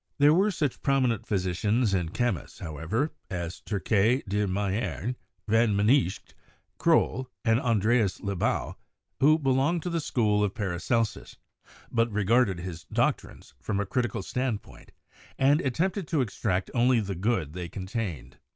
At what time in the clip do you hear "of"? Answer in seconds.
2.69-2.75, 10.43-10.55